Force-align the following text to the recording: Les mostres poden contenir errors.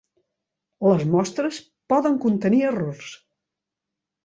Les 0.87 1.03
mostres 1.17 1.59
poden 1.95 2.19
contenir 2.25 2.65
errors. 2.73 3.15